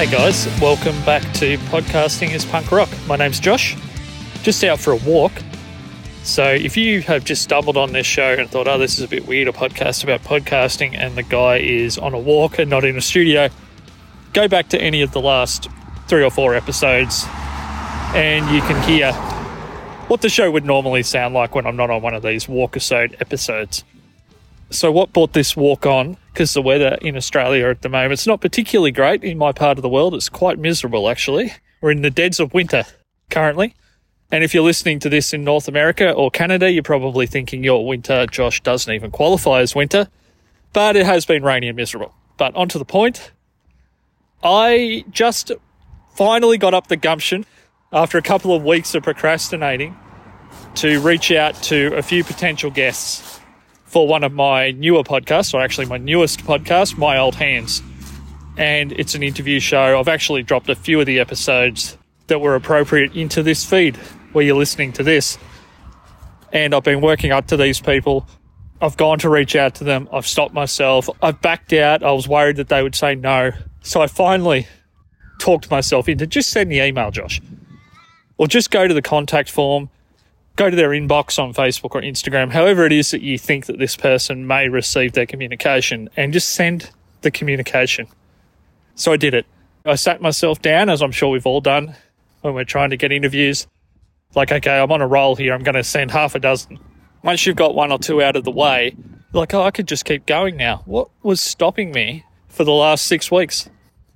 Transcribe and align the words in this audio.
Hey 0.00 0.10
guys, 0.10 0.46
welcome 0.62 0.98
back 1.04 1.20
to 1.34 1.58
Podcasting 1.68 2.32
is 2.32 2.46
Punk 2.46 2.72
Rock. 2.72 2.88
My 3.06 3.16
name's 3.16 3.38
Josh, 3.38 3.76
just 4.42 4.64
out 4.64 4.80
for 4.80 4.92
a 4.92 4.96
walk. 4.96 5.30
So, 6.22 6.42
if 6.42 6.74
you 6.74 7.02
have 7.02 7.22
just 7.22 7.42
stumbled 7.42 7.76
on 7.76 7.92
this 7.92 8.06
show 8.06 8.32
and 8.32 8.48
thought, 8.48 8.66
oh, 8.66 8.78
this 8.78 8.94
is 8.94 9.04
a 9.04 9.08
bit 9.08 9.26
weird, 9.26 9.46
a 9.46 9.52
podcast 9.52 10.02
about 10.02 10.22
podcasting, 10.22 10.96
and 10.96 11.16
the 11.16 11.22
guy 11.22 11.58
is 11.58 11.98
on 11.98 12.14
a 12.14 12.18
walk 12.18 12.58
and 12.58 12.70
not 12.70 12.82
in 12.86 12.96
a 12.96 13.02
studio, 13.02 13.50
go 14.32 14.48
back 14.48 14.70
to 14.70 14.80
any 14.80 15.02
of 15.02 15.12
the 15.12 15.20
last 15.20 15.68
three 16.08 16.24
or 16.24 16.30
four 16.30 16.54
episodes 16.54 17.26
and 18.14 18.48
you 18.54 18.62
can 18.62 18.82
hear 18.88 19.12
what 20.08 20.22
the 20.22 20.30
show 20.30 20.50
would 20.50 20.64
normally 20.64 21.02
sound 21.02 21.34
like 21.34 21.54
when 21.54 21.66
I'm 21.66 21.76
not 21.76 21.90
on 21.90 22.00
one 22.00 22.14
of 22.14 22.22
these 22.22 22.48
walk-a-sode 22.48 23.18
episodes. 23.20 23.84
So, 24.70 24.90
what 24.90 25.12
brought 25.12 25.34
this 25.34 25.54
walk 25.54 25.84
on? 25.84 26.16
Because 26.32 26.54
the 26.54 26.62
weather 26.62 26.96
in 27.02 27.16
Australia 27.16 27.68
at 27.68 27.82
the 27.82 27.88
moment 27.88 28.12
it's 28.12 28.26
not 28.26 28.40
particularly 28.40 28.92
great 28.92 29.24
in 29.24 29.36
my 29.36 29.52
part 29.52 29.78
of 29.78 29.82
the 29.82 29.88
world. 29.88 30.14
It's 30.14 30.28
quite 30.28 30.58
miserable, 30.58 31.08
actually. 31.08 31.52
We're 31.80 31.90
in 31.90 32.02
the 32.02 32.10
deads 32.10 32.38
of 32.40 32.54
winter 32.54 32.84
currently. 33.30 33.74
And 34.32 34.44
if 34.44 34.54
you're 34.54 34.62
listening 34.62 35.00
to 35.00 35.08
this 35.08 35.32
in 35.32 35.42
North 35.42 35.66
America 35.66 36.12
or 36.12 36.30
Canada, 36.30 36.70
you're 36.70 36.84
probably 36.84 37.26
thinking 37.26 37.64
your 37.64 37.84
winter, 37.84 38.26
Josh, 38.26 38.60
doesn't 38.62 38.92
even 38.92 39.10
qualify 39.10 39.60
as 39.60 39.74
winter. 39.74 40.08
But 40.72 40.94
it 40.94 41.04
has 41.04 41.26
been 41.26 41.42
rainy 41.42 41.68
and 41.68 41.76
miserable. 41.76 42.14
But 42.36 42.54
on 42.54 42.68
to 42.68 42.78
the 42.78 42.84
point. 42.84 43.32
I 44.42 45.04
just 45.10 45.50
finally 46.14 46.58
got 46.58 46.74
up 46.74 46.86
the 46.86 46.96
gumption 46.96 47.44
after 47.92 48.18
a 48.18 48.22
couple 48.22 48.54
of 48.54 48.64
weeks 48.64 48.94
of 48.94 49.02
procrastinating 49.02 49.96
to 50.76 51.00
reach 51.00 51.32
out 51.32 51.54
to 51.64 51.94
a 51.96 52.02
few 52.02 52.22
potential 52.22 52.70
guests 52.70 53.39
for 53.90 54.06
one 54.06 54.22
of 54.22 54.32
my 54.32 54.70
newer 54.70 55.02
podcasts, 55.02 55.52
or 55.52 55.60
actually 55.60 55.86
my 55.86 55.98
newest 55.98 56.44
podcast, 56.44 56.96
My 56.96 57.18
Old 57.18 57.34
Hands. 57.34 57.82
And 58.56 58.92
it's 58.92 59.16
an 59.16 59.24
interview 59.24 59.58
show. 59.58 59.98
I've 59.98 60.06
actually 60.06 60.44
dropped 60.44 60.68
a 60.68 60.76
few 60.76 61.00
of 61.00 61.06
the 61.06 61.18
episodes 61.18 61.98
that 62.28 62.40
were 62.40 62.54
appropriate 62.54 63.16
into 63.16 63.42
this 63.42 63.64
feed 63.64 63.96
where 64.30 64.44
you're 64.44 64.56
listening 64.56 64.92
to 64.92 65.02
this. 65.02 65.38
And 66.52 66.72
I've 66.72 66.84
been 66.84 67.00
working 67.00 67.32
up 67.32 67.48
to 67.48 67.56
these 67.56 67.80
people. 67.80 68.28
I've 68.80 68.96
gone 68.96 69.18
to 69.18 69.28
reach 69.28 69.56
out 69.56 69.74
to 69.76 69.84
them. 69.84 70.08
I've 70.12 70.26
stopped 70.26 70.54
myself. 70.54 71.10
I've 71.20 71.40
backed 71.40 71.72
out. 71.72 72.04
I 72.04 72.12
was 72.12 72.28
worried 72.28 72.56
that 72.56 72.68
they 72.68 72.84
would 72.84 72.94
say 72.94 73.16
no. 73.16 73.50
So 73.82 74.00
I 74.00 74.06
finally 74.06 74.68
talked 75.40 75.68
myself 75.68 76.08
into 76.08 76.28
just 76.28 76.50
send 76.50 76.70
the 76.70 76.78
email, 76.78 77.10
Josh. 77.10 77.40
Or 78.38 78.46
just 78.46 78.70
go 78.70 78.86
to 78.86 78.94
the 78.94 79.02
contact 79.02 79.50
form 79.50 79.90
go 80.60 80.68
to 80.68 80.76
their 80.76 80.90
inbox 80.90 81.42
on 81.42 81.54
Facebook 81.54 81.94
or 81.94 82.02
Instagram, 82.02 82.52
however 82.52 82.84
it 82.84 82.92
is 82.92 83.12
that 83.12 83.22
you 83.22 83.38
think 83.38 83.64
that 83.64 83.78
this 83.78 83.96
person 83.96 84.46
may 84.46 84.68
receive 84.68 85.14
their 85.14 85.24
communication, 85.24 86.10
and 86.18 86.34
just 86.34 86.52
send 86.52 86.90
the 87.22 87.30
communication. 87.30 88.06
So 88.94 89.10
I 89.10 89.16
did 89.16 89.32
it. 89.32 89.46
I 89.86 89.94
sat 89.94 90.20
myself 90.20 90.60
down, 90.60 90.90
as 90.90 91.00
I'm 91.00 91.12
sure 91.12 91.30
we've 91.30 91.46
all 91.46 91.62
done 91.62 91.96
when 92.42 92.52
we're 92.52 92.64
trying 92.64 92.90
to 92.90 92.98
get 92.98 93.10
interviews. 93.10 93.66
Like, 94.34 94.52
okay, 94.52 94.78
I'm 94.78 94.92
on 94.92 95.00
a 95.00 95.06
roll 95.06 95.34
here. 95.34 95.54
I'm 95.54 95.62
going 95.62 95.76
to 95.76 95.82
send 95.82 96.10
half 96.10 96.34
a 96.34 96.38
dozen. 96.38 96.78
Once 97.22 97.46
you've 97.46 97.56
got 97.56 97.74
one 97.74 97.90
or 97.90 97.98
two 97.98 98.22
out 98.22 98.36
of 98.36 98.44
the 98.44 98.50
way, 98.50 98.94
like, 99.32 99.54
oh, 99.54 99.62
I 99.62 99.70
could 99.70 99.88
just 99.88 100.04
keep 100.04 100.26
going 100.26 100.58
now. 100.58 100.82
What 100.84 101.08
was 101.22 101.40
stopping 101.40 101.90
me 101.90 102.26
for 102.48 102.64
the 102.64 102.72
last 102.72 103.06
six 103.06 103.30
weeks? 103.30 103.70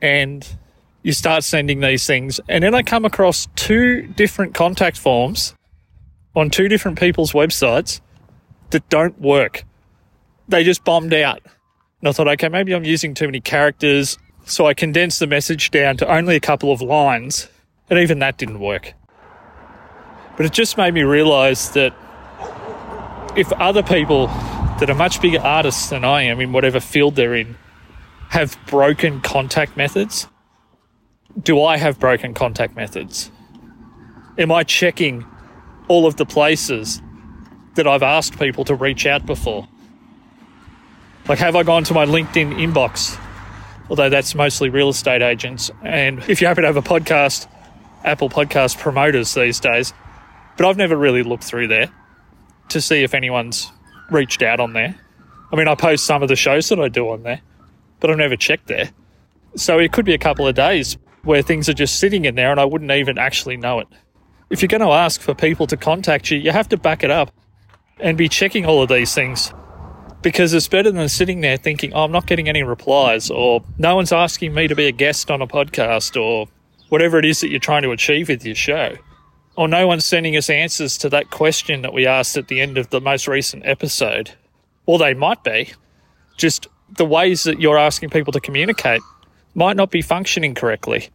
And 0.00 0.48
you 1.02 1.12
start 1.12 1.44
sending 1.44 1.80
these 1.80 2.06
things. 2.06 2.40
And 2.48 2.64
then 2.64 2.74
I 2.74 2.82
come 2.82 3.04
across 3.04 3.46
two 3.56 4.06
different 4.06 4.54
contact 4.54 4.96
forms 4.96 5.54
on 6.34 6.50
two 6.50 6.68
different 6.68 6.98
people's 6.98 7.32
websites 7.32 8.00
that 8.70 8.88
don't 8.88 9.20
work. 9.20 9.64
They 10.48 10.64
just 10.64 10.84
bombed 10.84 11.14
out. 11.14 11.42
And 12.00 12.08
I 12.08 12.12
thought, 12.12 12.28
okay, 12.28 12.48
maybe 12.48 12.74
I'm 12.74 12.84
using 12.84 13.14
too 13.14 13.26
many 13.26 13.40
characters. 13.40 14.18
So 14.46 14.66
I 14.66 14.74
condensed 14.74 15.20
the 15.20 15.26
message 15.26 15.70
down 15.70 15.96
to 15.98 16.12
only 16.12 16.36
a 16.36 16.40
couple 16.40 16.72
of 16.72 16.80
lines, 16.80 17.48
and 17.88 17.98
even 17.98 18.20
that 18.20 18.38
didn't 18.38 18.60
work. 18.60 18.94
But 20.36 20.46
it 20.46 20.52
just 20.52 20.76
made 20.76 20.94
me 20.94 21.02
realize 21.02 21.70
that 21.72 21.94
if 23.36 23.52
other 23.52 23.82
people 23.82 24.28
that 24.78 24.88
are 24.88 24.94
much 24.94 25.20
bigger 25.20 25.40
artists 25.40 25.90
than 25.90 26.04
I 26.04 26.22
am 26.22 26.40
in 26.40 26.52
whatever 26.52 26.80
field 26.80 27.16
they're 27.16 27.34
in 27.34 27.56
have 28.30 28.58
broken 28.66 29.20
contact 29.20 29.76
methods, 29.76 30.26
do 31.40 31.62
I 31.62 31.76
have 31.76 32.00
broken 32.00 32.32
contact 32.34 32.74
methods? 32.74 33.30
Am 34.38 34.50
I 34.50 34.64
checking 34.64 35.26
all 35.90 36.06
of 36.06 36.14
the 36.14 36.24
places 36.24 37.02
that 37.74 37.84
I've 37.84 38.04
asked 38.04 38.38
people 38.38 38.64
to 38.66 38.76
reach 38.76 39.06
out 39.06 39.26
before. 39.26 39.66
Like, 41.26 41.40
have 41.40 41.56
I 41.56 41.64
gone 41.64 41.82
to 41.82 41.94
my 41.94 42.06
LinkedIn 42.06 42.54
inbox? 42.54 43.20
Although 43.88 44.08
that's 44.08 44.36
mostly 44.36 44.68
real 44.68 44.90
estate 44.90 45.20
agents. 45.20 45.68
And 45.82 46.20
if 46.28 46.40
you 46.40 46.46
happen 46.46 46.62
to 46.62 46.68
have 46.68 46.76
a 46.76 46.82
podcast, 46.82 47.48
Apple 48.04 48.30
Podcast 48.30 48.78
promoters 48.78 49.34
these 49.34 49.58
days. 49.58 49.92
But 50.56 50.68
I've 50.68 50.76
never 50.76 50.96
really 50.96 51.24
looked 51.24 51.42
through 51.42 51.66
there 51.66 51.90
to 52.68 52.80
see 52.80 53.02
if 53.02 53.12
anyone's 53.12 53.72
reached 54.12 54.42
out 54.42 54.60
on 54.60 54.74
there. 54.74 54.94
I 55.52 55.56
mean, 55.56 55.66
I 55.66 55.74
post 55.74 56.06
some 56.06 56.22
of 56.22 56.28
the 56.28 56.36
shows 56.36 56.68
that 56.68 56.78
I 56.78 56.86
do 56.86 57.10
on 57.10 57.24
there, 57.24 57.40
but 57.98 58.10
I've 58.10 58.16
never 58.16 58.36
checked 58.36 58.68
there. 58.68 58.90
So 59.56 59.80
it 59.80 59.90
could 59.90 60.04
be 60.04 60.14
a 60.14 60.18
couple 60.18 60.46
of 60.46 60.54
days 60.54 60.96
where 61.24 61.42
things 61.42 61.68
are 61.68 61.74
just 61.74 61.98
sitting 61.98 62.26
in 62.26 62.36
there 62.36 62.52
and 62.52 62.60
I 62.60 62.64
wouldn't 62.64 62.92
even 62.92 63.18
actually 63.18 63.56
know 63.56 63.80
it 63.80 63.88
if 64.50 64.62
you're 64.62 64.68
going 64.68 64.80
to 64.80 64.88
ask 64.88 65.20
for 65.20 65.34
people 65.34 65.66
to 65.68 65.76
contact 65.76 66.30
you, 66.30 66.38
you 66.38 66.50
have 66.50 66.68
to 66.68 66.76
back 66.76 67.02
it 67.04 67.10
up 67.10 67.32
and 67.98 68.18
be 68.18 68.28
checking 68.28 68.66
all 68.66 68.82
of 68.82 68.88
these 68.88 69.14
things 69.14 69.52
because 70.22 70.52
it's 70.52 70.68
better 70.68 70.90
than 70.90 71.08
sitting 71.08 71.40
there 71.40 71.56
thinking, 71.56 71.92
oh, 71.94 72.04
I'm 72.04 72.12
not 72.12 72.26
getting 72.26 72.48
any 72.48 72.62
replies, 72.62 73.30
or 73.30 73.62
no 73.78 73.96
one's 73.96 74.12
asking 74.12 74.52
me 74.52 74.68
to 74.68 74.74
be 74.74 74.86
a 74.86 74.92
guest 74.92 75.30
on 75.30 75.40
a 75.40 75.46
podcast, 75.46 76.20
or 76.20 76.46
whatever 76.88 77.18
it 77.18 77.24
is 77.24 77.40
that 77.40 77.48
you're 77.48 77.60
trying 77.60 77.82
to 77.82 77.90
achieve 77.90 78.28
with 78.28 78.44
your 78.44 78.54
show. 78.54 78.96
Or 79.56 79.68
no 79.68 79.86
one's 79.86 80.06
sending 80.06 80.36
us 80.36 80.50
answers 80.50 80.98
to 80.98 81.08
that 81.10 81.30
question 81.30 81.82
that 81.82 81.92
we 81.92 82.06
asked 82.06 82.36
at 82.36 82.48
the 82.48 82.60
end 82.60 82.78
of 82.78 82.90
the 82.90 83.00
most 83.00 83.28
recent 83.28 83.64
episode. 83.66 84.32
Or 84.86 84.98
they 84.98 85.14
might 85.14 85.42
be. 85.42 85.72
Just 86.36 86.66
the 86.96 87.04
ways 87.04 87.44
that 87.44 87.60
you're 87.60 87.78
asking 87.78 88.10
people 88.10 88.32
to 88.32 88.40
communicate 88.40 89.02
might 89.54 89.76
not 89.76 89.90
be 89.90 90.02
functioning 90.02 90.54
correctly. 90.54 91.08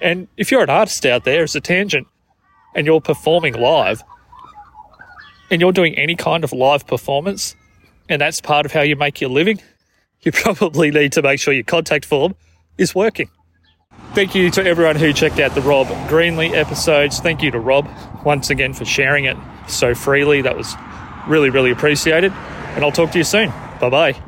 And 0.00 0.28
if 0.36 0.50
you're 0.50 0.62
an 0.62 0.70
artist 0.70 1.04
out 1.04 1.24
there, 1.24 1.42
as 1.42 1.54
a 1.54 1.60
tangent, 1.60 2.06
and 2.78 2.86
you're 2.86 3.00
performing 3.00 3.54
live 3.54 4.04
and 5.50 5.60
you're 5.60 5.72
doing 5.72 5.98
any 5.98 6.14
kind 6.14 6.44
of 6.44 6.52
live 6.52 6.86
performance 6.86 7.56
and 8.08 8.22
that's 8.22 8.40
part 8.40 8.64
of 8.64 8.72
how 8.72 8.82
you 8.82 8.94
make 8.94 9.20
your 9.20 9.30
living, 9.30 9.60
you 10.20 10.30
probably 10.32 10.92
need 10.92 11.12
to 11.12 11.22
make 11.22 11.40
sure 11.40 11.52
your 11.52 11.64
contact 11.64 12.04
form 12.04 12.36
is 12.78 12.94
working. 12.94 13.28
Thank 14.14 14.36
you 14.36 14.48
to 14.52 14.64
everyone 14.64 14.94
who 14.94 15.12
checked 15.12 15.40
out 15.40 15.56
the 15.56 15.60
Rob 15.60 15.88
Greenlee 16.08 16.52
episodes. 16.54 17.18
Thank 17.18 17.42
you 17.42 17.50
to 17.50 17.58
Rob 17.58 17.88
once 18.24 18.48
again 18.48 18.72
for 18.72 18.84
sharing 18.84 19.24
it 19.24 19.36
so 19.66 19.92
freely. 19.92 20.40
That 20.42 20.56
was 20.56 20.72
really, 21.26 21.50
really 21.50 21.72
appreciated. 21.72 22.32
And 22.76 22.84
I'll 22.84 22.92
talk 22.92 23.10
to 23.10 23.18
you 23.18 23.24
soon. 23.24 23.50
Bye 23.80 23.90
bye. 23.90 24.27